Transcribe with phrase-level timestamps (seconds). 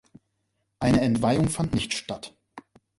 [0.79, 2.33] Eine Entweihung fand nicht statt.